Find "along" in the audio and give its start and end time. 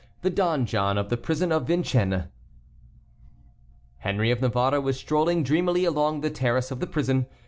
5.85-6.21